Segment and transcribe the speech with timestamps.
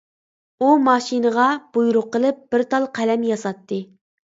[0.65, 1.47] ئۇ ماشىنىغا
[1.77, 3.85] بۇيرۇق قىلىپ بىر تال قەلەم ياساتتى.